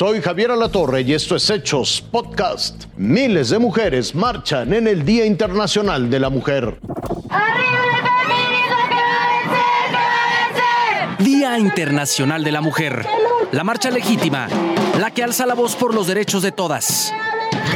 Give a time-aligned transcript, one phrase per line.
[0.00, 2.86] Soy Javier Alatorre y esto es Hechos Podcast.
[2.96, 6.80] Miles de mujeres marchan en el Día Internacional de la Mujer.
[11.18, 13.04] Día Internacional de la Mujer.
[13.52, 14.48] La marcha legítima,
[14.98, 17.12] la que alza la voz por los derechos de todas.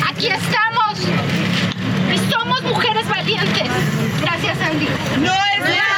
[0.08, 1.00] Aquí estamos.
[2.10, 3.68] Y somos mujeres valientes.
[4.22, 4.88] Gracias, Andy.
[5.20, 5.93] No es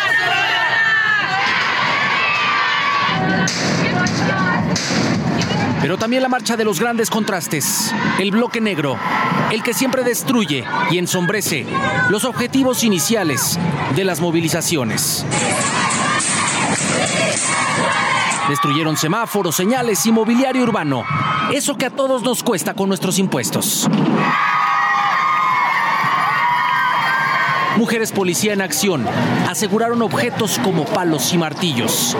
[5.87, 8.99] Pero también la marcha de los grandes contrastes, el bloque negro,
[9.53, 11.65] el que siempre destruye y ensombrece
[12.09, 13.57] los objetivos iniciales
[13.95, 15.25] de las movilizaciones.
[18.49, 21.05] Destruyeron semáforos, señales y mobiliario urbano,
[21.53, 23.89] eso que a todos nos cuesta con nuestros impuestos.
[27.77, 29.07] Mujeres policía en acción
[29.49, 32.17] aseguraron objetos como palos y martillos.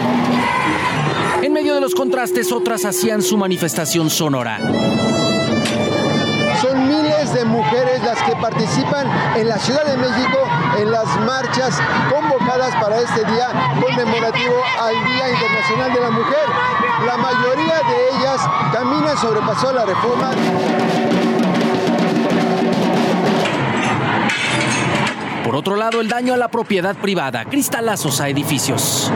[1.47, 4.59] En medio de los contrastes, otras hacían su manifestación sonora.
[6.61, 10.39] Son miles de mujeres las que participan en la Ciudad de México
[10.77, 11.79] en las marchas
[12.11, 13.47] convocadas para este día
[13.81, 16.47] conmemorativo al Día Internacional de la Mujer.
[17.07, 18.41] La mayoría de ellas
[18.73, 20.31] caminan sobre Paso la Reforma.
[25.45, 29.13] Por otro lado, el daño a la propiedad privada, cristalazos a edificios.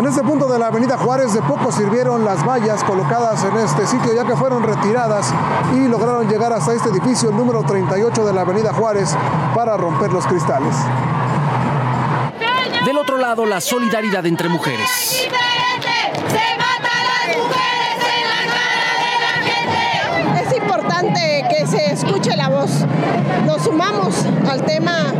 [0.00, 3.86] En este punto de la avenida Juárez de poco sirvieron las vallas colocadas en este
[3.86, 5.30] sitio ya que fueron retiradas
[5.74, 9.14] y lograron llegar hasta este edificio, el número 38 de la avenida Juárez,
[9.54, 10.74] para romper los cristales.
[12.86, 14.88] Del otro lado, la solidaridad entre mujeres.
[20.40, 22.70] Es importante que se escuche la voz.
[23.44, 25.12] Nos sumamos al tema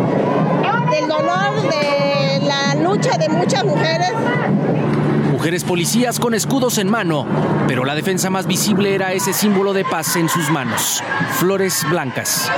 [5.40, 7.26] Mujeres policías con escudos en mano,
[7.66, 11.02] pero la defensa más visible era ese símbolo de paz en sus manos,
[11.38, 12.52] flores blancas.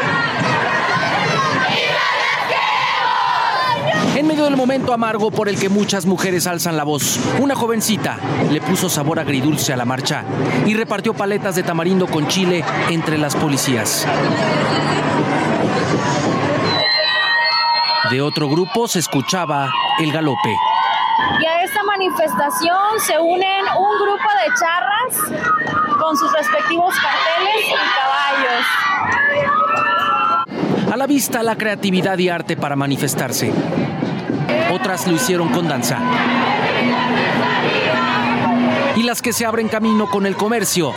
[4.16, 8.18] En medio del momento amargo por el que muchas mujeres alzan la voz, una jovencita
[8.50, 10.24] le puso sabor agridulce a la marcha
[10.66, 14.08] y repartió paletas de tamarindo con chile entre las policías.
[18.10, 19.70] De otro grupo se escuchaba
[20.00, 20.71] el galope.
[21.40, 25.14] Y a esta manifestación se unen un grupo de charras
[25.98, 28.64] con sus respectivos carteles y caballos.
[30.92, 33.52] A la vista la creatividad y arte para manifestarse.
[34.72, 35.98] Otras lo hicieron con danza.
[38.96, 40.92] Y las que se abren camino con el comercio.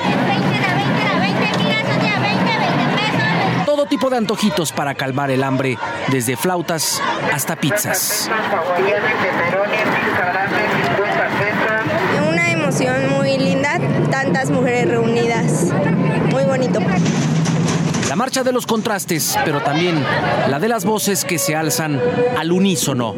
[3.85, 6.99] Todo tipo de antojitos para calmar el hambre, desde flautas
[7.31, 8.27] hasta pizzas.
[12.27, 13.79] Una emoción muy linda,
[14.09, 15.71] tantas mujeres reunidas.
[16.31, 16.79] Muy bonito.
[18.09, 20.03] La marcha de los contrastes, pero también
[20.49, 22.01] la de las voces que se alzan
[22.39, 23.13] al unísono.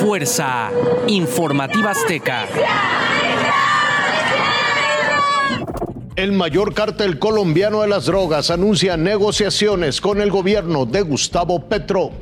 [0.00, 0.70] Fuerza
[1.06, 2.46] Informativa Azteca.
[6.16, 12.12] El mayor cártel colombiano de las drogas anuncia negociaciones con el gobierno de Gustavo Petro.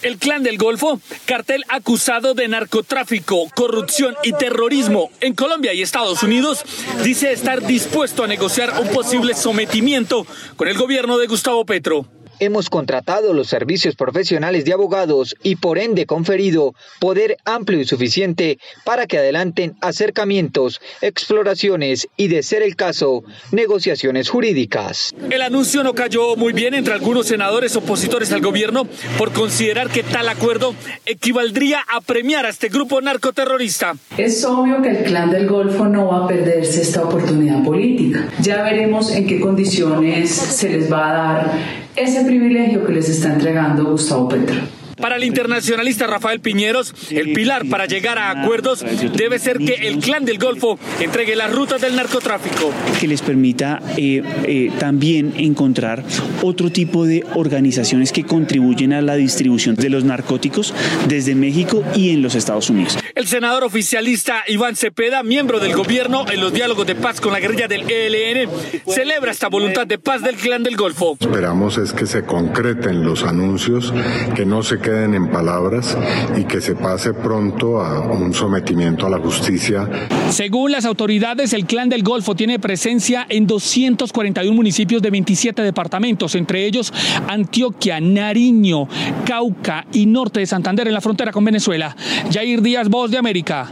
[0.00, 6.22] El Clan del Golfo, cartel acusado de narcotráfico, corrupción y terrorismo en Colombia y Estados
[6.22, 6.64] Unidos,
[7.04, 10.26] dice estar dispuesto a negociar un posible sometimiento
[10.56, 12.06] con el gobierno de Gustavo Petro.
[12.38, 18.58] Hemos contratado los servicios profesionales de abogados y por ende conferido poder amplio y suficiente
[18.84, 25.14] para que adelanten acercamientos, exploraciones y, de ser el caso, negociaciones jurídicas.
[25.30, 28.86] El anuncio no cayó muy bien entre algunos senadores opositores al gobierno
[29.16, 30.74] por considerar que tal acuerdo
[31.06, 33.94] equivaldría a premiar a este grupo narcoterrorista.
[34.18, 38.28] Es obvio que el clan del Golfo no va a perderse esta oportunidad política.
[38.42, 43.32] Ya veremos en qué condiciones se les va a dar ese privilegio que les está
[43.32, 44.75] entregando Gustavo Petro.
[44.96, 48.84] Para el internacionalista Rafael Piñeros, el pilar para llegar a acuerdos
[49.14, 52.72] debe ser que el clan del Golfo entregue las rutas del narcotráfico.
[52.98, 56.02] Que les permita eh, eh, también encontrar
[56.42, 60.72] otro tipo de organizaciones que contribuyen a la distribución de los narcóticos
[61.08, 62.98] desde México y en los Estados Unidos.
[63.14, 67.40] El senador oficialista Iván Cepeda, miembro del gobierno en los diálogos de paz con la
[67.40, 68.50] guerrilla del ELN,
[68.86, 71.16] celebra esta voluntad de paz del clan del Golfo.
[71.20, 73.92] Esperamos es que se concreten los anuncios,
[74.34, 75.98] que no se queden en palabras
[76.38, 79.88] y que se pase pronto a un sometimiento a la justicia.
[80.30, 86.36] Según las autoridades, el Clan del Golfo tiene presencia en 241 municipios de 27 departamentos,
[86.36, 86.92] entre ellos
[87.26, 88.86] Antioquia, Nariño,
[89.24, 91.96] Cauca y norte de Santander en la frontera con Venezuela.
[92.32, 93.68] Jair Díaz, Voz de América,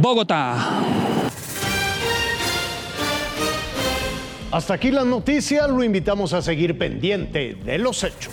[0.00, 0.56] Bogotá.
[4.50, 8.32] Hasta aquí las noticias, lo invitamos a seguir pendiente de los hechos.